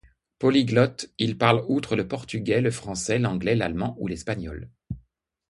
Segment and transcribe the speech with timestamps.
[0.39, 4.67] Polyglotte, il parle outre le portugais, le français, l'anglais, l'allemand ou l'espagnol.